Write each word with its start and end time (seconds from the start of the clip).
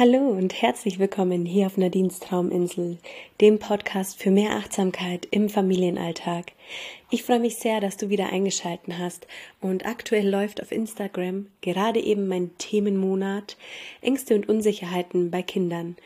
Hallo 0.00 0.30
und 0.30 0.62
herzlich 0.62 0.98
willkommen 0.98 1.44
hier 1.44 1.66
auf 1.66 1.76
Nadines 1.76 2.20
Trauminsel, 2.20 2.96
dem 3.42 3.58
Podcast 3.58 4.18
für 4.18 4.30
mehr 4.30 4.52
Achtsamkeit 4.52 5.28
im 5.30 5.50
Familienalltag. 5.50 6.52
Ich 7.10 7.22
freue 7.22 7.38
mich 7.38 7.56
sehr, 7.56 7.82
dass 7.82 7.98
du 7.98 8.08
wieder 8.08 8.32
eingeschalten 8.32 8.96
hast 8.96 9.26
und 9.60 9.84
aktuell 9.84 10.26
läuft 10.26 10.62
auf 10.62 10.72
Instagram 10.72 11.48
gerade 11.60 12.00
eben 12.00 12.28
mein 12.28 12.56
Themenmonat 12.56 13.58
Ängste 14.00 14.36
und 14.36 14.48
Unsicherheiten 14.48 15.30
bei 15.30 15.42
Kindern. 15.42 15.96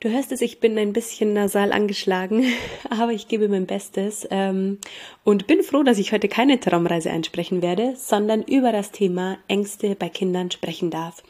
Du 0.00 0.10
hörst 0.10 0.30
es, 0.30 0.42
ich 0.42 0.60
bin 0.60 0.76
ein 0.76 0.92
bisschen 0.92 1.32
nasal 1.32 1.72
angeschlagen, 1.72 2.44
aber 2.90 3.12
ich 3.12 3.28
gebe 3.28 3.48
mein 3.48 3.64
Bestes 3.64 4.28
ähm, 4.30 4.76
und 5.24 5.46
bin 5.46 5.62
froh, 5.62 5.84
dass 5.84 5.96
ich 5.96 6.12
heute 6.12 6.28
keine 6.28 6.60
Traumreise 6.60 7.10
einsprechen 7.10 7.62
werde, 7.62 7.94
sondern 7.96 8.42
über 8.42 8.72
das 8.72 8.90
Thema 8.90 9.38
Ängste 9.48 9.94
bei 9.94 10.10
Kindern 10.10 10.50
sprechen 10.50 10.90
darf. 10.90 11.22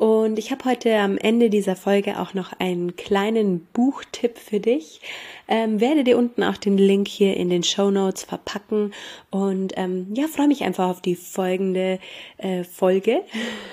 Und 0.00 0.38
ich 0.38 0.50
habe 0.50 0.64
heute 0.64 0.96
am 0.96 1.18
Ende 1.18 1.50
dieser 1.50 1.76
Folge 1.76 2.18
auch 2.20 2.32
noch 2.32 2.54
einen 2.58 2.96
kleinen 2.96 3.66
Buchtipp 3.74 4.38
für 4.38 4.58
dich. 4.58 5.02
Ähm, 5.46 5.78
werde 5.78 6.04
dir 6.04 6.16
unten 6.16 6.42
auch 6.42 6.56
den 6.56 6.78
Link 6.78 7.06
hier 7.06 7.36
in 7.36 7.50
den 7.50 7.62
Show 7.62 7.90
Notes 7.90 8.22
verpacken 8.22 8.94
und 9.28 9.74
ähm, 9.76 10.06
ja, 10.14 10.26
freue 10.26 10.48
mich 10.48 10.64
einfach 10.64 10.88
auf 10.88 11.02
die 11.02 11.16
folgende 11.16 11.98
äh, 12.38 12.64
Folge. 12.64 13.20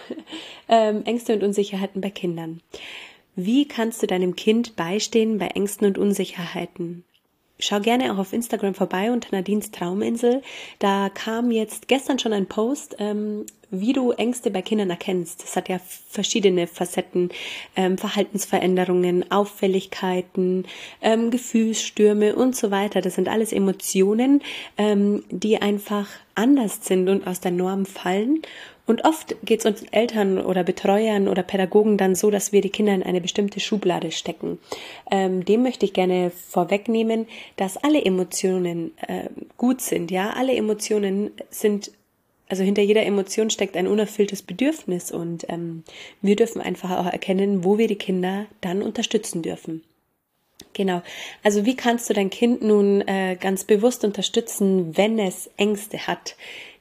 ähm, 0.68 1.06
Ängste 1.06 1.32
und 1.32 1.44
Unsicherheiten 1.44 2.02
bei 2.02 2.10
Kindern. 2.10 2.59
Wie 3.38 3.66
kannst 3.66 4.04
du 4.04 4.08
deinem 4.08 4.36
Kind 4.36 4.76
beistehen 4.76 5.38
bei 5.38 5.48
Ängsten 5.48 5.88
und 5.88 5.98
Unsicherheiten? 5.98 7.06
Schau 7.58 7.80
gerne 7.80 8.14
auch 8.14 8.18
auf 8.18 8.34
Instagram 8.34 8.76
vorbei 8.76 9.14
unter 9.14 9.34
Nadines 9.34 9.72
Trauminsel. 9.72 10.42
Da 10.80 11.09
kam 11.09 11.52
jetzt 11.52 11.88
gestern 11.88 12.20
schon 12.20 12.34
ein 12.34 12.48
Post, 12.48 12.98
ähm, 13.00 13.46
wie 13.70 13.94
du 13.94 14.12
Ängste 14.12 14.52
bei 14.52 14.62
Kindern 14.62 14.90
erkennst. 14.90 15.44
Das 15.44 15.56
hat 15.56 15.70
ja 15.70 15.80
verschiedene 16.10 16.68
Facetten, 16.68 17.30
ähm, 17.76 17.98
Verhaltensveränderungen, 17.98 19.32
Auffälligkeiten, 19.32 20.66
ähm, 21.02 21.32
Gefühlsstürme 21.32 22.36
und 22.36 22.56
so 22.56 22.72
weiter. 22.72 23.02
Das 23.02 23.16
sind 23.16 23.28
alles 23.28 23.52
Emotionen, 23.52 24.42
ähm, 24.78 25.24
die 25.30 25.62
einfach 25.62 26.08
anders 26.36 26.80
sind 26.86 27.09
und 27.09 27.28
aus 27.28 27.40
der 27.40 27.52
Norm 27.52 27.86
fallen 27.86 28.42
und 28.88 29.04
oft 29.04 29.36
geht 29.44 29.59
es 29.59 29.66
uns 29.66 29.84
Eltern 29.92 30.40
oder 30.40 30.64
Betreuern 30.64 31.28
oder 31.28 31.44
Pädagogen 31.44 31.98
dann 31.98 32.16
so, 32.16 32.31
dass 32.31 32.54
wir 32.54 32.62
die 32.62 32.70
Kinder 32.70 32.96
in 32.96 33.04
eine 33.04 33.20
bestimmte 33.20 33.59
Schublade 33.59 34.12
stecken. 34.12 34.59
Ähm, 35.12 35.44
dem 35.44 35.62
möchte 35.62 35.86
ich 35.86 35.92
gerne 35.92 36.31
vorwegnehmen, 36.31 37.28
dass 37.58 37.76
alle 37.76 38.04
Emotionen 38.04 38.98
äh, 39.06 39.30
gut 39.58 39.81
sind. 39.81 40.09
Ja, 40.09 40.31
alle 40.31 40.56
Emotionen 40.56 41.31
sind 41.50 41.92
also 42.50 42.64
hinter 42.64 42.81
jeder 42.81 43.06
Emotion 43.06 43.50
steckt 43.50 43.76
ein 43.76 43.88
unerfülltes 43.88 44.42
Bedürfnis 44.42 45.12
und 45.12 45.45
ähm, 45.50 45.84
wir 46.22 46.36
dürfen 46.36 46.62
einfach 46.62 46.92
auch 46.92 47.12
erkennen, 47.12 47.64
wo 47.64 47.78
wir 47.78 47.88
die 47.88 47.95
Kinder 47.95 48.45
dann 48.62 48.81
unterstützen 48.81 49.42
dürfen. 49.42 49.84
Genau. 50.73 51.02
Also 51.44 51.66
wie 51.66 51.75
kannst 51.75 52.09
du 52.09 52.14
dein 52.14 52.30
Kind 52.30 52.62
nun 52.62 53.02
äh, 53.08 53.36
ganz 53.40 53.64
bewusst 53.64 54.03
unterstützen, 54.03 54.95
wenn 54.95 55.20
es 55.20 55.50
Ängste 55.58 56.08
hat? 56.08 56.36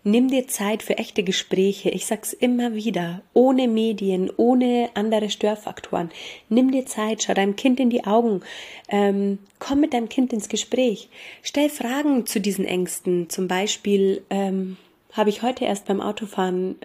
Nimm 0.09 0.29
dir 0.29 0.47
Zeit 0.47 0.85
für 0.85 0.99
echte 0.99 1.25
Gespräche. 1.25 1.91
Ich 1.91 2.07
sag's 2.07 2.33
immer 2.33 2.75
wieder. 2.75 3.23
Ohne 3.33 3.67
Medien, 3.67 4.31
ohne 4.37 4.91
andere 4.95 5.31
Störfaktoren. 5.31 6.11
Nimm 6.49 6.71
dir 6.71 6.87
Zeit, 6.87 7.25
schau 7.25 7.35
deinem 7.35 7.57
Kind 7.57 7.81
in 7.81 7.91
die 7.91 8.05
Augen. 8.05 8.43
Ähm, 8.89 9.39
komm 9.59 9.81
mit 9.81 9.95
deinem 9.95 10.09
Kind 10.09 10.33
ins 10.33 10.49
Gespräch. 10.49 11.09
Stell 11.43 11.69
Fragen 11.71 12.25
zu 12.25 12.41
diesen 12.41 12.67
Ängsten. 12.67 13.29
Zum 13.31 13.49
Beispiel 13.49 14.23
ähm, 14.31 14.77
habe 15.17 15.31
ich 15.31 15.43
heute 15.43 15.65
erst 15.65 15.87
beim 15.87 16.01
Autofahren 16.01 16.77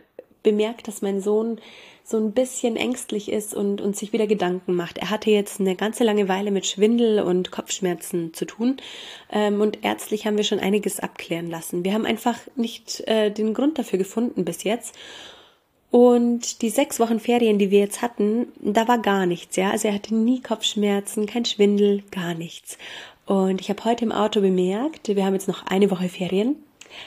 bemerkt, 0.44 0.88
dass 0.88 1.02
mein 1.02 1.22
Sohn 1.22 1.60
so 2.04 2.18
ein 2.18 2.32
bisschen 2.34 2.76
ängstlich 2.76 3.32
ist 3.32 3.54
und, 3.54 3.80
und 3.80 3.96
sich 3.96 4.12
wieder 4.12 4.28
Gedanken 4.28 4.76
macht. 4.76 4.98
Er 4.98 5.10
hatte 5.10 5.30
jetzt 5.30 5.60
eine 5.60 5.76
ganze 5.76 6.04
lange 6.04 6.28
Weile 6.28 6.52
mit 6.52 6.66
Schwindel 6.66 7.20
und 7.20 7.52
Kopfschmerzen 7.52 8.34
zu 8.34 8.46
tun 8.46 8.78
ähm, 9.32 9.62
und 9.62 9.84
ärztlich 9.84 10.26
haben 10.26 10.38
wir 10.38 10.44
schon 10.44 10.60
einiges 10.60 11.00
abklären 11.00 11.50
lassen. 11.50 11.84
Wir 11.84 11.94
haben 11.94 12.06
einfach 12.06 12.38
nicht 12.56 13.02
äh, 13.08 13.32
den 13.32 13.54
Grund 13.54 13.78
dafür 13.78 14.00
gefunden 14.00 14.46
bis 14.46 14.64
jetzt. 14.64 14.96
Und 15.92 16.62
die 16.62 16.70
sechs 16.70 17.02
Wochen 17.02 17.20
Ferien, 17.20 17.60
die 17.60 17.70
wir 17.70 17.80
jetzt 17.80 18.02
hatten, 18.02 18.48
da 18.62 18.88
war 18.88 18.98
gar 18.98 19.26
nichts, 19.26 19.58
ja. 19.58 19.72
Also 19.72 19.90
er 19.90 19.94
hatte 19.94 20.16
nie 20.16 20.42
Kopfschmerzen, 20.42 21.26
kein 21.26 21.44
Schwindel, 21.44 22.04
gar 22.12 22.34
nichts. 22.34 22.78
Und 23.26 23.60
ich 23.60 23.70
habe 23.70 23.84
heute 23.84 24.06
im 24.06 24.14
Auto 24.14 24.40
bemerkt, 24.40 25.10
wir 25.10 25.26
haben 25.26 25.34
jetzt 25.34 25.50
noch 25.50 25.66
eine 25.66 25.92
Woche 25.92 26.08
Ferien, 26.08 26.56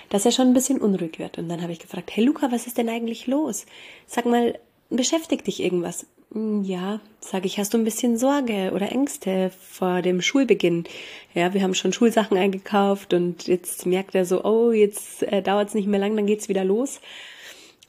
dass 0.09 0.25
er 0.25 0.33
schon 0.33 0.49
ein 0.49 0.55
bisschen 0.55 0.81
unruhig 0.81 1.19
wird. 1.19 1.39
Und 1.39 1.49
dann 1.49 1.63
habe 1.63 1.73
ich 1.73 1.79
gefragt, 1.79 2.11
hey 2.15 2.25
Luca, 2.25 2.51
was 2.51 2.67
ist 2.67 2.79
denn 2.79 2.89
eigentlich 2.89 3.27
los? 3.27 3.67
Sag 4.07 4.27
mal, 4.27 4.59
beschäftigt 4.91 5.47
dich 5.47 5.63
irgendwas? 5.63 6.07
Hm, 6.33 6.65
ja, 6.65 7.01
sage 7.21 7.47
ich, 7.47 7.59
hast 7.59 7.75
du 7.75 7.79
ein 7.79 7.85
bisschen 7.85 8.19
Sorge 8.19 8.73
oder 8.75 8.91
Ängste 8.91 9.51
vor 9.71 10.03
dem 10.03 10.21
Schulbeginn? 10.21 10.85
Ja, 11.33 11.55
wir 11.55 11.63
haben 11.63 11.75
schon 11.75 11.93
Schulsachen 11.93 12.37
eingekauft 12.37 13.15
und 13.15 13.47
jetzt 13.47 13.87
merkt 13.87 14.15
er 14.15 14.25
so, 14.25 14.45
oh, 14.45 14.73
jetzt 14.73 15.23
äh, 15.23 15.43
dauert 15.43 15.69
es 15.69 15.75
nicht 15.75 15.87
mehr 15.87 16.01
lang, 16.01 16.17
dann 16.17 16.27
geht's 16.27 16.49
wieder 16.49 16.65
los. 16.65 17.01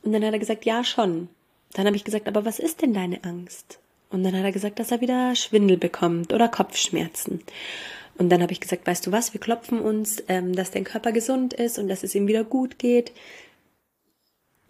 Und 0.03 0.13
dann 0.13 0.23
hat 0.23 0.33
er 0.33 0.39
gesagt, 0.39 0.65
ja, 0.65 0.83
schon. 0.83 1.29
Dann 1.73 1.87
habe 1.87 1.95
ich 1.95 2.03
gesagt, 2.03 2.27
aber 2.27 2.45
was 2.45 2.59
ist 2.59 2.81
denn 2.81 2.93
deine 2.93 3.23
Angst? 3.23 3.79
Und 4.11 4.23
dann 4.23 4.35
hat 4.35 4.43
er 4.43 4.51
gesagt, 4.51 4.79
dass 4.79 4.91
er 4.91 5.01
wieder 5.01 5.35
Schwindel 5.35 5.77
bekommt 5.77 6.31
oder 6.31 6.47
Kopfschmerzen. 6.47 7.41
Und 8.17 8.29
dann 8.29 8.41
habe 8.41 8.53
ich 8.53 8.61
gesagt, 8.61 8.87
weißt 8.87 9.05
du 9.07 9.11
was, 9.11 9.33
wir 9.33 9.41
klopfen 9.41 9.79
uns, 9.79 10.23
ähm, 10.27 10.55
dass 10.55 10.71
dein 10.71 10.83
Körper 10.83 11.11
gesund 11.11 11.53
ist 11.53 11.77
und 11.77 11.87
dass 11.87 12.03
es 12.03 12.15
ihm 12.15 12.27
wieder 12.27 12.43
gut 12.43 12.79
geht 12.79 13.11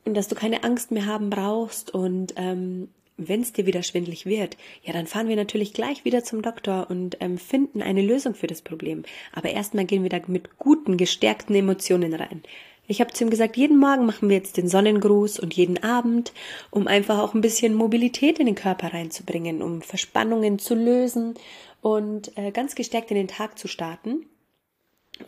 und 0.04 0.16
dass 0.16 0.28
du 0.28 0.36
keine 0.36 0.64
Angst 0.64 0.92
mehr 0.92 1.06
haben 1.06 1.30
brauchst 1.30 1.94
und 1.94 2.34
ähm, 2.38 2.90
wenn 3.18 3.42
es 3.42 3.54
dir 3.54 3.66
wieder 3.66 3.82
schwindlig 3.82 4.26
wird, 4.26 4.58
ja, 4.84 4.92
dann 4.92 5.08
fahren 5.08 5.30
wir 5.30 5.38
natürlich 5.38 5.74
gleich 5.74 6.04
wieder 6.04 6.24
zum 6.24 6.42
Doktor 6.42 6.88
und 6.90 7.18
ähm, 7.22 7.38
finden 7.38 7.82
eine 7.82 8.02
Lösung 8.02 8.36
für 8.36 8.48
das 8.48 8.62
Problem. 8.62 9.04
Aber 9.32 9.50
erstmal 9.50 9.86
gehen 9.86 10.04
wir 10.04 10.10
da 10.10 10.20
mit 10.28 10.58
guten, 10.58 10.98
gestärkten 10.98 11.56
Emotionen 11.56 12.14
rein. 12.14 12.42
Ich 12.88 13.02
habe 13.02 13.14
zu 13.14 13.24
ihm 13.24 13.32
gesagt, 13.32 13.58
jeden 13.58 13.80
Morgen 13.80 14.06
machen 14.06 14.30
wir 14.30 14.36
jetzt 14.36 14.58
den 14.58 14.68
Sonnengruß 14.68 15.40
und 15.40 15.56
jeden 15.56 15.82
Abend, 15.82 16.34
um 16.70 16.88
einfach 16.88 17.20
auch 17.20 17.34
ein 17.34 17.42
bisschen 17.42 17.74
Mobilität 17.74 18.38
in 18.38 18.46
den 18.46 18.54
Körper 18.54 18.94
reinzubringen, 18.94 19.64
um 19.64 19.82
Verspannungen 19.82 20.60
zu 20.60 20.76
lösen 20.76 21.36
und 21.86 22.36
äh, 22.36 22.50
ganz 22.50 22.74
gestärkt 22.74 23.12
in 23.12 23.16
den 23.16 23.28
Tag 23.28 23.60
zu 23.60 23.68
starten. 23.68 24.26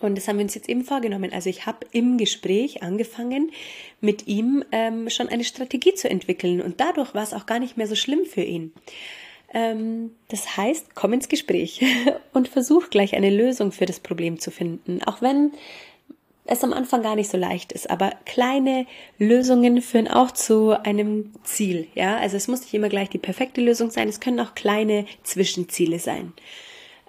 Und 0.02 0.18
das 0.18 0.28
haben 0.28 0.38
wir 0.38 0.44
uns 0.44 0.56
jetzt 0.56 0.68
eben 0.68 0.84
vorgenommen. 0.84 1.32
Also 1.32 1.52
ich 1.52 1.68
habe 1.68 1.86
im 1.92 2.18
Gespräch 2.18 2.82
angefangen, 2.82 3.52
mit 4.02 4.26
ihm 4.26 4.66
ähm, 4.72 5.08
schon 5.12 5.30
eine 5.30 5.44
Strategie 5.44 5.94
zu 5.94 6.10
entwickeln. 6.10 6.60
Und 6.60 6.80
dadurch 6.82 7.14
war 7.14 7.22
es 7.22 7.36
auch 7.36 7.46
gar 7.46 7.60
nicht 7.60 7.78
mehr 7.78 7.86
so 7.86 7.94
schlimm 7.94 8.26
für 8.26 8.42
ihn. 8.42 8.74
Ähm, 9.54 10.16
das 10.30 10.58
heißt, 10.58 10.96
komm 10.96 11.14
ins 11.14 11.30
Gespräch 11.30 11.86
und 12.34 12.48
versuch 12.48 12.90
gleich 12.90 13.14
eine 13.14 13.30
Lösung 13.30 13.72
für 13.72 13.86
das 13.86 14.00
Problem 14.00 14.40
zu 14.40 14.50
finden. 14.50 15.04
Auch 15.04 15.22
wenn 15.22 15.52
es 16.48 16.64
am 16.64 16.74
Anfang 16.74 17.04
gar 17.04 17.16
nicht 17.16 17.30
so 17.30 17.38
leicht 17.38 17.72
ist. 17.72 17.90
Aber 17.90 18.12
kleine 18.26 18.86
Lösungen 19.20 19.82
führen 19.82 20.08
auch 20.08 20.32
zu 20.32 20.72
einem 20.84 21.34
Ziel. 21.44 21.88
Ja, 21.96 22.18
also 22.18 22.38
es 22.38 22.48
muss 22.48 22.62
nicht 22.62 22.74
immer 22.74 22.90
gleich 22.90 23.10
die 23.10 23.18
perfekte 23.18 23.62
Lösung 23.62 23.92
sein. 23.92 24.08
Es 24.08 24.20
können 24.20 24.40
auch 24.40 24.56
kleine 24.56 25.06
Zwischenziele 25.24 26.00
sein 26.00 26.34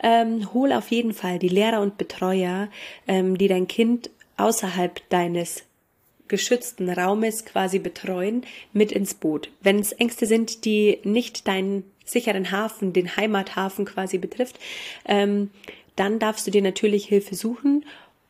ähm, 0.03 0.53
hol 0.55 0.73
auf 0.73 0.91
jeden 0.91 1.13
Fall 1.13 1.39
die 1.39 1.49
Lehrer 1.49 1.81
und 1.81 1.99
Betreuer, 1.99 2.69
ähm, 3.07 3.39
die 3.39 3.49
dein 3.49 3.69
Kind 3.69 4.11
außerhalb 4.37 5.09
deines 5.09 5.65
geschützten 6.29 6.91
Raumes 6.91 7.45
quasi 7.45 7.79
betreuen, 7.79 8.43
mit 8.73 8.93
ins 8.93 9.15
Boot. 9.15 9.51
Wenn 9.63 9.79
es 9.79 9.93
Ängste 9.93 10.27
sind, 10.27 10.65
die 10.65 10.99
nicht 11.03 11.49
deinen 11.49 11.85
sicheren 12.05 12.51
Hafen, 12.51 12.93
den 12.93 13.17
Heimathafen 13.17 13.85
quasi 13.85 14.19
betrifft, 14.19 14.59
ähm, 15.07 15.51
dann 15.97 16.19
darfst 16.19 16.47
du 16.47 16.51
dir 16.51 16.63
natürlich 16.63 17.07
Hilfe 17.07 17.35
suchen 17.35 17.85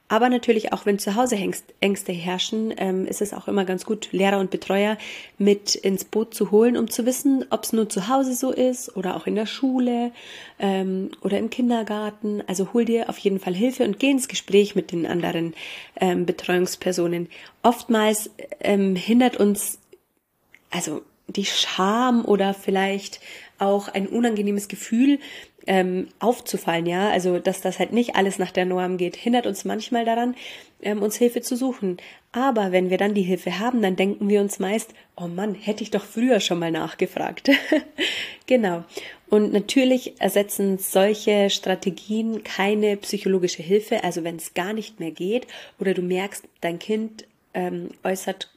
aber 0.08 0.30
natürlich 0.30 0.72
auch, 0.72 0.86
wenn 0.86 0.98
zu 0.98 1.14
Hause 1.14 1.36
Ängste 1.80 2.12
herrschen, 2.12 2.72
ähm, 2.78 3.06
ist 3.06 3.20
es 3.20 3.34
auch 3.34 3.46
immer 3.46 3.66
ganz 3.66 3.84
gut, 3.84 4.08
Lehrer 4.12 4.38
und 4.38 4.50
Betreuer 4.50 4.96
mit 5.36 5.74
ins 5.74 6.04
Boot 6.04 6.34
zu 6.34 6.50
holen, 6.50 6.78
um 6.78 6.90
zu 6.90 7.04
wissen, 7.04 7.44
ob 7.50 7.64
es 7.64 7.74
nur 7.74 7.90
zu 7.90 8.08
Hause 8.08 8.34
so 8.34 8.50
ist 8.50 8.96
oder 8.96 9.16
auch 9.16 9.26
in 9.26 9.34
der 9.34 9.44
Schule 9.46 10.10
ähm, 10.58 11.10
oder 11.22 11.38
im 11.38 11.50
Kindergarten. 11.50 12.42
Also 12.46 12.72
hol 12.72 12.86
dir 12.86 13.10
auf 13.10 13.18
jeden 13.18 13.38
Fall 13.38 13.54
Hilfe 13.54 13.84
und 13.84 13.98
geh 13.98 14.10
ins 14.10 14.28
Gespräch 14.28 14.74
mit 14.74 14.92
den 14.92 15.06
anderen 15.06 15.54
ähm, 16.00 16.24
Betreuungspersonen. 16.24 17.28
Oftmals 17.62 18.30
hindert 18.60 19.36
uns, 19.36 19.78
also 20.70 21.02
die 21.26 21.44
Scham 21.44 22.24
oder 22.24 22.54
vielleicht 22.54 23.20
auch 23.58 23.88
ein 23.88 24.06
unangenehmes 24.06 24.68
Gefühl, 24.68 25.18
ähm, 25.68 26.08
aufzufallen, 26.18 26.86
ja, 26.86 27.10
also 27.10 27.38
dass 27.38 27.60
das 27.60 27.78
halt 27.78 27.92
nicht 27.92 28.16
alles 28.16 28.38
nach 28.38 28.50
der 28.50 28.64
Norm 28.64 28.96
geht, 28.96 29.16
hindert 29.16 29.46
uns 29.46 29.66
manchmal 29.66 30.06
daran, 30.06 30.34
ähm, 30.80 31.02
uns 31.02 31.16
Hilfe 31.16 31.42
zu 31.42 31.56
suchen. 31.56 31.98
Aber 32.32 32.72
wenn 32.72 32.88
wir 32.88 32.96
dann 32.96 33.12
die 33.12 33.22
Hilfe 33.22 33.58
haben, 33.58 33.82
dann 33.82 33.94
denken 33.94 34.30
wir 34.30 34.40
uns 34.40 34.58
meist, 34.58 34.94
oh 35.14 35.26
Mann, 35.26 35.54
hätte 35.54 35.82
ich 35.82 35.90
doch 35.90 36.04
früher 36.04 36.40
schon 36.40 36.58
mal 36.58 36.70
nachgefragt. 36.70 37.50
genau. 38.46 38.82
Und 39.28 39.52
natürlich 39.52 40.18
ersetzen 40.22 40.78
solche 40.78 41.50
Strategien 41.50 42.42
keine 42.44 42.96
psychologische 42.96 43.62
Hilfe. 43.62 44.02
Also 44.04 44.24
wenn 44.24 44.36
es 44.36 44.54
gar 44.54 44.72
nicht 44.72 45.00
mehr 45.00 45.10
geht 45.10 45.46
oder 45.78 45.92
du 45.92 46.00
merkst, 46.00 46.44
dein 46.62 46.78
Kind 46.78 47.26
ähm, 47.52 47.90
äußert 48.04 48.50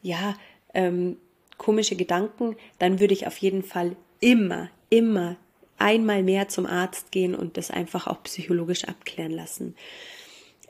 ja 0.00 0.36
ähm, 0.74 1.16
komische 1.58 1.96
Gedanken, 1.96 2.54
dann 2.78 3.00
würde 3.00 3.14
ich 3.14 3.26
auf 3.26 3.38
jeden 3.38 3.64
Fall 3.64 3.96
immer, 4.20 4.70
immer 4.90 5.36
einmal 5.82 6.22
mehr 6.22 6.48
zum 6.48 6.66
Arzt 6.66 7.10
gehen 7.10 7.34
und 7.34 7.56
das 7.56 7.70
einfach 7.70 8.06
auch 8.06 8.22
psychologisch 8.22 8.84
abklären 8.84 9.32
lassen. 9.32 9.74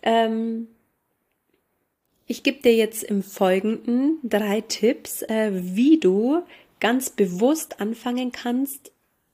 Ähm, 0.03 0.69
ich 2.27 2.43
gebe 2.43 2.63
dir 2.63 2.75
jetzt 2.75 3.05
im 3.05 3.23
Folgenden 3.23 4.19
drei 4.23 4.63
Tips, 4.63 5.23
äh, 5.23 5.51
wie 5.53 6.01
du 6.01 6.43
ganz 6.81 7.11
bewusst 7.11 7.81
anfangen 7.81 8.33
kannst, 8.33 8.91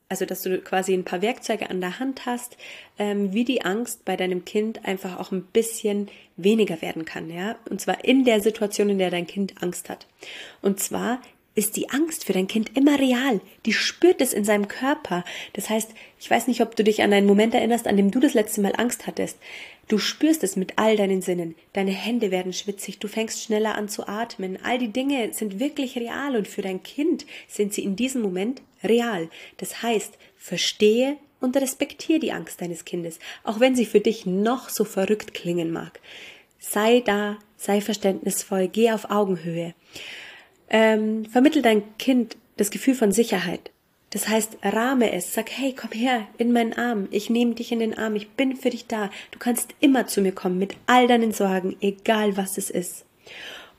also 0.09 0.25
dass 0.25 0.43
du 0.43 0.59
quasi 0.59 0.95
ein 0.95 1.05
paar 1.05 1.23
Werkzeuge 1.23 1.71
an 1.71 1.81
der 1.81 1.99
Hand 1.99 2.27
hast, 2.27 2.57
ähm, 2.99 3.33
wie 3.33 3.45
die 3.45 3.63
Angst 3.63 4.05
bei 4.05 4.17
deinem 4.17 4.45
Kind 4.45 4.85
einfach 4.85 5.19
auch 5.19 5.33
ein 5.33 5.45
bisschen 5.45 6.09
weniger 6.37 6.83
werden 6.83 7.05
kann, 7.05 7.31
ja. 7.31 7.57
Und 7.71 7.81
zwar 7.81 8.05
in 8.05 8.25
der 8.25 8.41
Situation, 8.41 8.89
in 8.89 8.99
der 8.99 9.11
dein 9.11 9.27
Kind 9.27 9.63
Angst 9.63 9.91
hat. 9.91 10.07
Und 10.63 10.81
zwar 10.81 11.21
ist 11.55 11.77
die 11.77 11.91
Angst 11.91 12.25
für 12.25 12.33
dein 12.33 12.47
Kind 12.47 12.77
immer 12.77 12.99
real. 12.99 13.41
Die 13.67 13.73
spürt 13.73 14.21
es 14.21 14.33
in 14.33 14.45
seinem 14.45 14.69
Körper. 14.69 15.25
Das 15.55 15.69
heißt, 15.69 15.91
ich 16.21 16.31
weiß 16.31 16.47
nicht, 16.47 16.61
ob 16.61 16.77
du 16.77 16.85
dich 16.85 17.03
an 17.03 17.13
einen 17.13 17.27
Moment 17.27 17.55
erinnerst, 17.55 17.87
an 17.87 17.97
dem 17.97 18.11
du 18.11 18.21
das 18.21 18.35
letzte 18.35 18.61
Mal 18.61 18.75
Angst 18.77 19.07
hattest. 19.07 19.39
Du 19.89 19.99
spürst 19.99 20.45
es 20.45 20.55
mit 20.55 20.75
all 20.77 20.97
deinen 20.97 21.23
Sinnen. 21.23 21.57
Deine 21.73 21.91
Hände 21.91 22.31
werden 22.31 22.53
schwitzig, 22.53 22.99
du 22.99 23.09
fängst 23.09 23.43
schneller 23.43 23.75
an 23.75 23.89
zu 23.89 24.07
atmen. 24.07 24.59
All 24.63 24.79
die 24.79 24.93
Dinge 24.93 25.33
sind 25.33 25.59
wirklich 25.59 25.97
real 25.97 26.37
und 26.37 26.47
für 26.47 26.63
dein 26.63 26.83
Kind 26.83 27.27
sind 27.49 27.73
sie 27.73 27.83
in 27.85 27.97
diesem 27.97 28.23
Moment 28.23 28.63
real. 28.85 29.29
Das 29.57 29.83
heißt, 29.83 30.19
verstehe 30.37 31.17
und 31.41 31.57
respektiere 31.57 32.21
die 32.21 32.33
Angst 32.33 32.61
deines 32.61 32.85
Kindes, 32.85 33.19
auch 33.45 33.61
wenn 33.61 33.75
sie 33.75 33.87
für 33.87 34.01
dich 34.01 34.27
noch 34.27 34.69
so 34.69 34.85
verrückt 34.85 35.35
klingen 35.35 35.71
mag. 35.71 36.01
Sei 36.59 37.01
da, 37.01 37.39
sei 37.57 37.81
verständnisvoll, 37.81 38.69
geh 38.69 38.91
auf 38.91 39.11
Augenhöhe. 39.11 39.75
Ähm, 40.71 41.25
vermittel 41.27 41.63
dein 41.63 41.83
Kind 41.99 42.37
das 42.57 42.71
Gefühl 42.71 42.95
von 42.95 43.13
Sicherheit. 43.13 43.71
Das 44.11 44.29
heißt, 44.29 44.59
rahme 44.63 45.13
es, 45.13 45.35
sag, 45.35 45.51
hey, 45.51 45.75
komm 45.79 45.91
her 45.93 46.27
in 46.39 46.53
meinen 46.53 46.73
Arm, 46.73 47.09
ich 47.11 47.29
nehme 47.29 47.55
dich 47.55 47.73
in 47.73 47.81
den 47.81 47.97
Arm, 47.97 48.17
ich 48.17 48.31
bin 48.31 48.57
für 48.57 48.71
dich 48.71 48.87
da, 48.87 49.11
du 49.33 49.39
kannst 49.39 49.75
immer 49.81 50.07
zu 50.07 50.23
mir 50.23 50.33
kommen 50.33 50.59
mit 50.59 50.77
all 50.87 51.07
deinen 51.07 51.33
Sorgen, 51.33 51.77
egal 51.81 52.37
was 52.37 52.57
es 52.57 52.71
ist. 52.71 53.05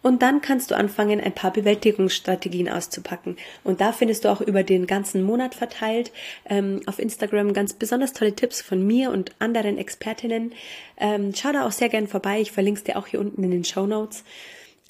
Und 0.01 0.21
dann 0.21 0.41
kannst 0.41 0.71
du 0.71 0.75
anfangen, 0.75 1.19
ein 1.19 1.33
paar 1.33 1.51
Bewältigungsstrategien 1.51 2.69
auszupacken. 2.69 3.35
Und 3.63 3.81
da 3.81 3.91
findest 3.91 4.23
du 4.23 4.29
auch 4.29 4.39
über 4.39 4.63
den 4.63 4.87
ganzen 4.87 5.23
Monat 5.23 5.55
verteilt 5.55 6.13
ähm, 6.45 6.81
auf 6.85 6.99
Instagram 6.99 7.51
ganz 7.53 7.73
besonders 7.73 8.13
tolle 8.13 8.33
Tipps 8.33 8.61
von 8.61 8.85
mir 8.85 9.11
und 9.11 9.33
anderen 9.39 9.77
Expertinnen. 9.77 10.53
Ähm, 10.97 11.33
schau 11.35 11.51
da 11.51 11.65
auch 11.65 11.73
sehr 11.73 11.89
gern 11.89 12.07
vorbei. 12.07 12.39
Ich 12.39 12.53
verlinke 12.53 12.77
es 12.77 12.83
dir 12.85 12.97
auch 12.97 13.07
hier 13.07 13.19
unten 13.19 13.43
in 13.43 13.51
den 13.51 13.65
Show 13.65 13.85
Notes. 13.85 14.23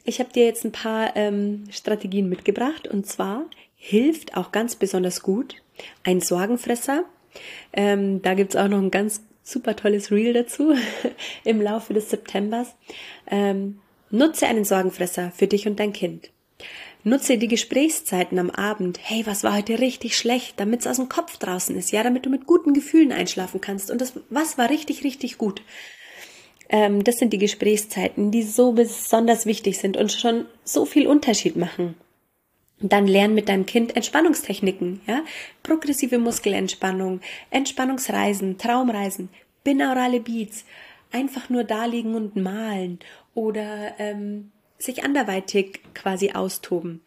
Ich 0.05 0.19
habe 0.19 0.31
dir 0.31 0.45
jetzt 0.45 0.65
ein 0.65 0.71
paar 0.71 1.15
ähm, 1.15 1.65
Strategien 1.71 2.29
mitgebracht 2.29 2.87
und 2.87 3.05
zwar 3.05 3.45
hilft 3.75 4.35
auch 4.35 4.51
ganz 4.51 4.75
besonders 4.75 5.21
gut 5.21 5.55
ein 6.03 6.21
Sorgenfresser. 6.21 7.03
Ähm, 7.73 8.21
da 8.21 8.33
gibt's 8.33 8.55
auch 8.55 8.67
noch 8.67 8.79
ein 8.79 8.91
ganz 8.91 9.21
super 9.43 9.75
tolles 9.75 10.11
Reel 10.11 10.33
dazu 10.33 10.75
im 11.43 11.61
Laufe 11.61 11.93
des 11.93 12.09
Septembers. 12.09 12.75
Ähm, 13.29 13.79
nutze 14.09 14.47
einen 14.47 14.65
Sorgenfresser 14.65 15.31
für 15.35 15.47
dich 15.47 15.67
und 15.67 15.79
dein 15.79 15.93
Kind. 15.93 16.31
Nutze 17.03 17.37
die 17.37 17.47
Gesprächszeiten 17.47 18.37
am 18.39 18.49
Abend. 18.49 18.99
Hey, 19.01 19.25
was 19.25 19.43
war 19.43 19.55
heute 19.55 19.79
richtig 19.79 20.17
schlecht, 20.17 20.59
damit 20.59 20.81
es 20.81 20.87
aus 20.87 20.97
dem 20.97 21.07
Kopf 21.07 21.37
draußen 21.37 21.75
ist, 21.77 21.91
ja, 21.91 22.03
damit 22.03 22.25
du 22.25 22.29
mit 22.29 22.45
guten 22.45 22.73
Gefühlen 22.73 23.13
einschlafen 23.13 23.61
kannst. 23.61 23.89
Und 23.89 24.01
das, 24.01 24.13
was 24.29 24.57
war 24.57 24.69
richtig, 24.69 25.05
richtig 25.05 25.37
gut. 25.37 25.61
Ähm, 26.69 27.03
das 27.03 27.17
sind 27.17 27.33
die 27.33 27.39
Gesprächszeiten, 27.39 28.31
die 28.31 28.43
so 28.43 28.71
besonders 28.73 29.45
wichtig 29.45 29.79
sind 29.79 29.97
und 29.97 30.11
schon 30.11 30.45
so 30.63 30.85
viel 30.85 31.07
Unterschied 31.07 31.55
machen. 31.55 31.95
Dann 32.79 33.07
lern 33.07 33.33
mit 33.33 33.49
deinem 33.49 33.65
Kind 33.65 33.95
Entspannungstechniken, 33.95 35.01
ja, 35.05 35.23
progressive 35.63 36.17
Muskelentspannung, 36.17 37.19
Entspannungsreisen, 37.49 38.57
Traumreisen, 38.57 39.29
binaurale 39.63 40.21
Beats, 40.21 40.63
einfach 41.11 41.49
nur 41.49 41.63
da 41.65 41.85
liegen 41.85 42.15
und 42.15 42.35
malen 42.35 42.99
oder 43.33 43.95
ähm, 43.99 44.51
sich 44.77 45.03
anderweitig 45.03 45.81
quasi 45.93 46.31
austoben. 46.31 47.01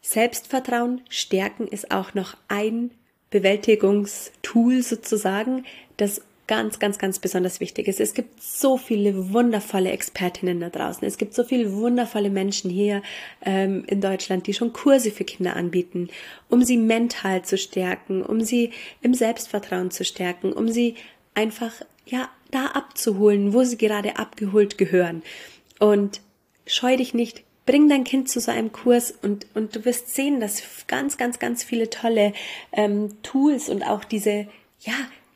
Selbstvertrauen 0.00 1.02
stärken 1.08 1.68
ist 1.68 1.90
auch 1.90 2.14
noch 2.14 2.36
ein 2.48 2.92
Bewältigungstool 3.30 4.82
sozusagen, 4.82 5.64
das 5.96 6.22
ganz, 6.52 6.78
ganz, 6.78 6.98
ganz 6.98 7.18
besonders 7.18 7.60
wichtig 7.60 7.88
ist. 7.88 7.98
Es 7.98 8.12
gibt 8.12 8.42
so 8.42 8.76
viele 8.76 9.32
wundervolle 9.32 9.90
Expertinnen 9.90 10.60
da 10.60 10.68
draußen. 10.68 11.08
Es 11.08 11.16
gibt 11.16 11.32
so 11.32 11.44
viele 11.44 11.72
wundervolle 11.72 12.28
Menschen 12.28 12.70
hier 12.70 13.00
ähm, 13.40 13.84
in 13.86 14.02
Deutschland, 14.02 14.46
die 14.46 14.52
schon 14.52 14.74
Kurse 14.74 15.10
für 15.12 15.24
Kinder 15.24 15.56
anbieten, 15.56 16.10
um 16.50 16.62
sie 16.62 16.76
mental 16.76 17.42
zu 17.42 17.56
stärken, 17.56 18.22
um 18.22 18.42
sie 18.42 18.72
im 19.00 19.14
Selbstvertrauen 19.14 19.90
zu 19.90 20.04
stärken, 20.04 20.52
um 20.52 20.68
sie 20.68 20.96
einfach, 21.34 21.72
ja, 22.04 22.28
da 22.50 22.66
abzuholen, 22.66 23.54
wo 23.54 23.64
sie 23.64 23.78
gerade 23.78 24.18
abgeholt 24.18 24.76
gehören. 24.76 25.22
Und 25.80 26.20
scheu 26.66 26.98
dich 26.98 27.14
nicht, 27.14 27.44
bring 27.64 27.88
dein 27.88 28.04
Kind 28.04 28.28
zu 28.28 28.40
so 28.40 28.52
einem 28.52 28.72
Kurs 28.72 29.10
und, 29.22 29.46
und 29.54 29.74
du 29.74 29.86
wirst 29.86 30.14
sehen, 30.14 30.38
dass 30.38 30.62
ganz, 30.86 31.16
ganz, 31.16 31.38
ganz 31.38 31.64
viele 31.64 31.88
tolle 31.88 32.34
ähm, 32.72 33.22
Tools 33.22 33.70
und 33.70 33.84
auch 33.84 34.04
diese, 34.04 34.48
ja, 34.80 34.92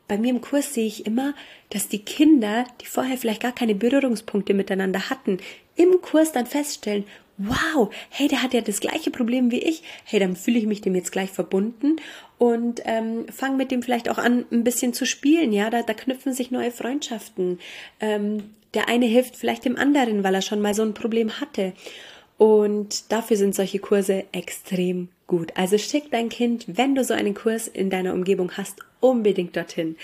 bei 0.07 0.17
mir 0.17 0.29
im 0.29 0.41
Kurs 0.41 0.73
sehe 0.73 0.87
ich 0.87 1.05
immer, 1.05 1.33
dass 1.69 1.87
die 1.87 2.03
Kinder, 2.03 2.65
die 2.81 2.85
vorher 2.85 3.17
vielleicht 3.17 3.41
gar 3.41 3.51
keine 3.51 3.75
Berührungspunkte 3.75 4.53
miteinander 4.53 5.09
hatten, 5.09 5.39
im 5.75 6.01
Kurs 6.01 6.31
dann 6.31 6.45
feststellen, 6.45 7.05
wow, 7.37 7.93
hey, 8.09 8.27
der 8.27 8.41
hat 8.41 8.53
ja 8.53 8.61
das 8.61 8.79
gleiche 8.79 9.11
Problem 9.11 9.51
wie 9.51 9.59
ich, 9.59 9.83
hey, 10.05 10.19
dann 10.19 10.35
fühle 10.35 10.57
ich 10.57 10.65
mich 10.65 10.81
dem 10.81 10.95
jetzt 10.95 11.11
gleich 11.11 11.29
verbunden 11.29 11.97
und 12.37 12.81
ähm, 12.85 13.25
fange 13.29 13.57
mit 13.57 13.71
dem 13.71 13.83
vielleicht 13.83 14.09
auch 14.09 14.17
an, 14.17 14.45
ein 14.51 14.63
bisschen 14.63 14.93
zu 14.93 15.05
spielen, 15.05 15.51
ja, 15.53 15.69
da, 15.69 15.83
da 15.83 15.93
knüpfen 15.93 16.33
sich 16.33 16.51
neue 16.51 16.71
Freundschaften. 16.71 17.59
Ähm, 17.99 18.55
der 18.73 18.89
eine 18.89 19.05
hilft 19.05 19.35
vielleicht 19.35 19.65
dem 19.65 19.77
anderen, 19.77 20.23
weil 20.23 20.35
er 20.35 20.41
schon 20.41 20.61
mal 20.61 20.73
so 20.73 20.83
ein 20.83 20.93
Problem 20.93 21.39
hatte. 21.39 21.73
Und 22.37 23.11
dafür 23.11 23.37
sind 23.37 23.55
solche 23.55 23.79
Kurse 23.79 24.25
extrem 24.31 25.09
gut. 25.25 25.51
Also 25.55 25.77
schick 25.77 26.11
dein 26.11 26.29
Kind, 26.29 26.65
wenn 26.67 26.93
du 26.93 27.03
so 27.03 27.13
einen 27.13 27.33
Kurs 27.33 27.67
in 27.67 27.89
deiner 27.89 28.13
Umgebung 28.13 28.51
hast, 28.57 28.79
unbedingt 28.99 29.55
dorthin. 29.55 29.97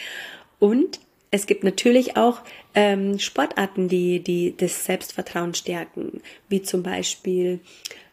Und 0.60 1.00
es 1.32 1.48
gibt 1.48 1.64
natürlich 1.64 2.16
auch 2.16 2.42
ähm, 2.76 3.18
Sportarten, 3.18 3.88
die, 3.88 4.20
die 4.20 4.56
das 4.56 4.86
Selbstvertrauen 4.86 5.56
stärken, 5.56 6.22
wie 6.48 6.62
zum 6.62 6.84
Beispiel 6.84 7.60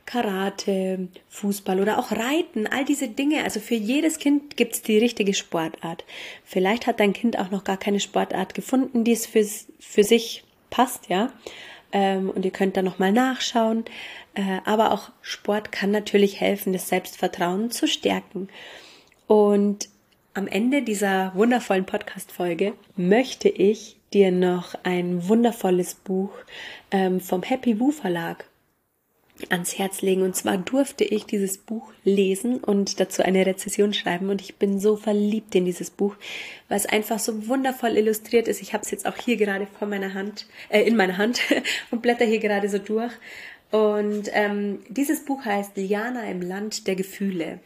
Karate, 0.07 1.09
Fußball 1.29 1.81
oder 1.81 1.99
auch 1.99 2.11
Reiten, 2.11 2.67
all 2.67 2.85
diese 2.85 3.09
Dinge. 3.09 3.45
Also 3.45 3.61
für 3.61 3.75
jedes 3.75 4.19
Kind 4.19 4.57
gibt's 4.57 4.83
die 4.83 4.99
richtige 4.99 5.35
Sportart. 5.35 6.05
Vielleicht 6.45 6.87
hat 6.87 6.99
dein 6.99 7.13
Kind 7.13 7.39
auch 7.39 7.51
noch 7.51 7.63
gar 7.63 7.77
keine 7.77 8.01
Sportart 8.01 8.55
gefunden, 8.55 9.05
die 9.05 9.13
es 9.13 9.27
für, 9.27 9.47
für 9.79 10.03
sich 10.03 10.43
passt, 10.71 11.09
ja. 11.09 11.33
Ähm, 11.93 12.31
und 12.31 12.45
ihr 12.45 12.51
könnt 12.53 12.77
da 12.77 12.83
nochmal 12.83 13.13
nachschauen. 13.13 13.85
Äh, 14.35 14.61
aber 14.65 14.93
auch 14.93 15.11
Sport 15.21 15.73
kann 15.73 15.91
natürlich 15.91 16.41
helfen, 16.41 16.73
das 16.73 16.89
Selbstvertrauen 16.89 17.71
zu 17.71 17.87
stärken. 17.87 18.49
Und 19.27 19.89
am 20.41 20.47
Ende 20.47 20.81
dieser 20.81 21.35
wundervollen 21.35 21.85
Podcast-Folge 21.85 22.73
möchte 22.97 23.51
ich 23.51 23.99
dir 24.15 24.33
noch 24.33 24.75
ein 24.85 25.29
wundervolles 25.29 25.97
Buch 25.97 26.31
ähm, 26.91 27.21
vom 27.21 27.43
Happy 27.43 27.79
Woo 27.79 27.91
Verlag 27.91 28.47
ans 29.51 29.77
Herz 29.77 30.01
legen. 30.01 30.23
Und 30.23 30.35
zwar 30.35 30.57
durfte 30.57 31.05
ich 31.05 31.27
dieses 31.27 31.59
Buch 31.59 31.93
lesen 32.05 32.57
und 32.57 33.01
dazu 33.01 33.23
eine 33.23 33.45
Rezession 33.45 33.93
schreiben. 33.93 34.31
Und 34.31 34.41
ich 34.41 34.57
bin 34.57 34.81
so 34.81 34.97
verliebt 34.97 35.55
in 35.55 35.67
dieses 35.67 35.91
Buch, 35.91 36.17
weil 36.71 36.79
es 36.79 36.87
einfach 36.87 37.19
so 37.19 37.47
wundervoll 37.47 37.99
illustriert 37.99 38.49
ist. 38.49 38.63
Ich 38.63 38.73
habe 38.73 38.83
es 38.83 38.91
jetzt 38.91 39.05
auch 39.05 39.19
hier 39.19 39.37
gerade 39.37 39.67
vor 39.79 39.89
meiner 39.89 40.15
Hand, 40.15 40.47
äh, 40.71 40.81
in 40.81 40.97
meiner 40.97 41.19
Hand 41.19 41.43
und 41.91 42.01
blätter 42.01 42.25
hier 42.25 42.41
gerade 42.41 42.71
so 42.71 42.79
durch. 42.79 43.13
Und 43.73 44.31
ähm, 44.33 44.79
dieses 44.89 45.23
Buch 45.27 45.45
heißt 45.45 45.77
Liana 45.77 46.31
im 46.31 46.41
Land 46.41 46.87
der 46.87 46.97
Gefühle. 46.97 47.61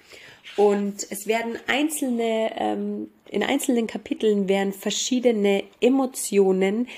Und 0.56 1.06
es 1.10 1.26
werden 1.26 1.58
einzelne, 1.66 2.52
ähm, 2.56 3.10
in 3.28 3.42
einzelnen 3.42 3.86
Kapiteln 3.86 4.48
werden 4.48 4.72
verschiedene 4.72 5.64
Emotionen 5.80 6.88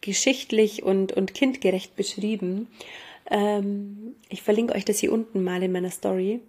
geschichtlich 0.00 0.82
und, 0.82 1.12
und 1.12 1.34
kindgerecht 1.34 1.96
beschrieben. 1.96 2.68
Ähm, 3.30 4.14
ich 4.28 4.42
verlinke 4.42 4.74
euch 4.74 4.84
das 4.84 4.98
hier 4.98 5.12
unten 5.12 5.42
mal 5.42 5.62
in 5.62 5.72
meiner 5.72 5.90
Story, 5.90 6.40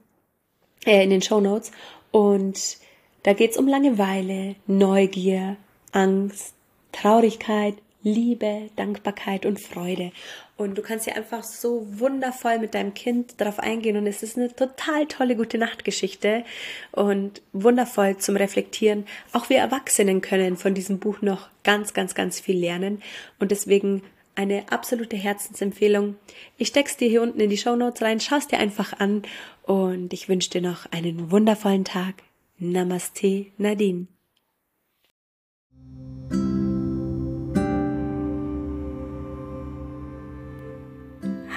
äh, 0.85 1.03
in 1.03 1.09
den 1.09 1.21
Show 1.21 1.39
Notes. 1.39 1.71
Und 2.11 2.77
da 3.23 3.33
geht's 3.33 3.57
um 3.57 3.67
Langeweile, 3.67 4.55
Neugier, 4.67 5.57
Angst, 5.91 6.53
Traurigkeit, 6.91 7.75
Liebe, 8.03 8.69
Dankbarkeit 8.75 9.45
und 9.45 9.59
Freude. 9.59 10.11
Und 10.57 10.77
du 10.77 10.81
kannst 10.81 11.05
ja 11.05 11.15
einfach 11.15 11.43
so 11.43 11.85
wundervoll 11.99 12.59
mit 12.59 12.75
deinem 12.75 12.93
Kind 12.93 13.41
darauf 13.41 13.59
eingehen 13.59 13.97
und 13.97 14.07
es 14.07 14.23
ist 14.23 14.37
eine 14.37 14.55
total 14.55 15.05
tolle 15.05 15.35
gute 15.35 15.57
Nachtgeschichte 15.57 16.45
und 16.93 17.41
wundervoll 17.51 18.17
zum 18.17 18.37
Reflektieren. 18.37 19.05
Auch 19.33 19.49
wir 19.49 19.57
Erwachsenen 19.57 20.21
können 20.21 20.55
von 20.55 20.73
diesem 20.73 20.99
Buch 20.99 21.21
noch 21.21 21.49
ganz, 21.63 21.93
ganz, 21.93 22.15
ganz 22.15 22.39
viel 22.39 22.57
lernen 22.57 23.01
und 23.37 23.51
deswegen 23.51 24.01
eine 24.35 24.63
absolute 24.69 25.17
Herzensempfehlung. 25.17 26.15
Ich 26.57 26.69
steck's 26.69 26.95
dir 26.95 27.09
hier 27.09 27.21
unten 27.21 27.39
in 27.41 27.49
die 27.49 27.57
Show 27.57 27.75
Notes 27.75 28.01
rein, 28.01 28.21
schaust 28.21 28.51
dir 28.51 28.59
einfach 28.59 28.99
an 28.99 29.23
und 29.63 30.13
ich 30.13 30.29
wünsche 30.29 30.51
dir 30.51 30.61
noch 30.61 30.85
einen 30.91 31.31
wundervollen 31.31 31.83
Tag. 31.83 32.15
Namaste, 32.57 33.47
Nadine. 33.57 34.07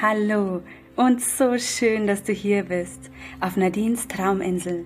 Hallo 0.01 0.63
und 0.95 1.21
so 1.21 1.59
schön, 1.59 2.07
dass 2.07 2.23
du 2.23 2.33
hier 2.33 2.63
bist 2.63 3.11
auf 3.41 3.57
Nadines 3.57 4.07
Trauminsel. 4.07 4.85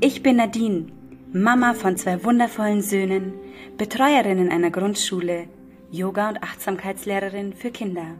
Ich 0.00 0.22
bin 0.22 0.36
Nadine, 0.36 0.86
Mama 1.34 1.74
von 1.74 1.98
zwei 1.98 2.24
wundervollen 2.24 2.80
Söhnen, 2.80 3.34
Betreuerin 3.76 4.38
in 4.38 4.50
einer 4.50 4.70
Grundschule, 4.70 5.48
Yoga- 5.90 6.30
und 6.30 6.42
Achtsamkeitslehrerin 6.42 7.52
für 7.52 7.70
Kinder. 7.70 8.14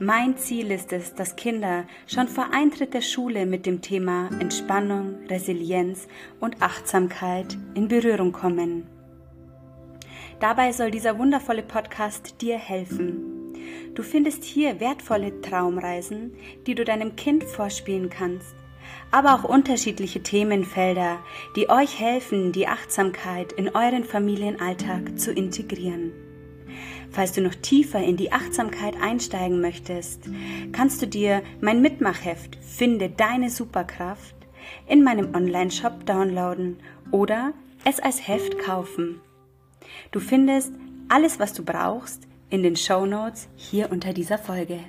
Mein 0.00 0.36
Ziel 0.36 0.72
ist 0.72 0.92
es, 0.92 1.14
dass 1.14 1.36
Kinder 1.36 1.84
schon 2.08 2.26
vor 2.26 2.48
Eintritt 2.52 2.92
der 2.92 3.02
Schule 3.02 3.46
mit 3.46 3.66
dem 3.66 3.82
Thema 3.82 4.30
Entspannung, 4.40 5.14
Resilienz 5.28 6.08
und 6.40 6.60
Achtsamkeit 6.60 7.56
in 7.74 7.86
Berührung 7.86 8.32
kommen. 8.32 8.88
Dabei 10.40 10.72
soll 10.72 10.90
dieser 10.90 11.20
wundervolle 11.20 11.62
Podcast 11.62 12.42
dir 12.42 12.58
helfen 12.58 13.29
Du 13.94 14.02
findest 14.02 14.44
hier 14.44 14.80
wertvolle 14.80 15.40
Traumreisen, 15.40 16.32
die 16.66 16.74
du 16.74 16.84
deinem 16.84 17.16
Kind 17.16 17.44
vorspielen 17.44 18.08
kannst, 18.08 18.54
aber 19.10 19.34
auch 19.34 19.44
unterschiedliche 19.44 20.22
Themenfelder, 20.22 21.18
die 21.56 21.68
euch 21.68 21.98
helfen, 21.98 22.52
die 22.52 22.68
Achtsamkeit 22.68 23.52
in 23.52 23.68
euren 23.70 24.04
Familienalltag 24.04 25.18
zu 25.18 25.32
integrieren. 25.32 26.12
Falls 27.10 27.32
du 27.32 27.40
noch 27.40 27.56
tiefer 27.56 28.00
in 28.00 28.16
die 28.16 28.30
Achtsamkeit 28.30 28.94
einsteigen 29.02 29.60
möchtest, 29.60 30.22
kannst 30.70 31.02
du 31.02 31.06
dir 31.06 31.42
mein 31.60 31.82
Mitmachheft 31.82 32.56
Finde 32.62 33.10
deine 33.10 33.50
Superkraft 33.50 34.36
in 34.86 35.02
meinem 35.02 35.34
Online-Shop 35.34 36.06
downloaden 36.06 36.78
oder 37.10 37.52
es 37.84 37.98
als 37.98 38.26
Heft 38.28 38.58
kaufen. 38.60 39.20
Du 40.12 40.20
findest 40.20 40.72
alles, 41.08 41.40
was 41.40 41.52
du 41.52 41.64
brauchst, 41.64 42.28
in 42.50 42.62
den 42.62 42.76
Show 42.76 43.06
Notes 43.06 43.48
hier 43.56 43.90
unter 43.90 44.12
dieser 44.12 44.36
Folge. 44.36 44.80